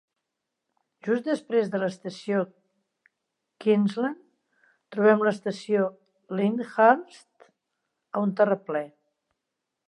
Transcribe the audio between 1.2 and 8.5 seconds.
després de l"estació Kingsland trobem l"estació Lyndhurst, a un